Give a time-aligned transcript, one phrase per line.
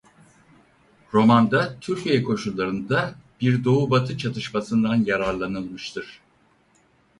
[1.13, 6.21] Romanda Türkiye koşullarında bir doğu—batı çatışmasından yararlanılmıştır.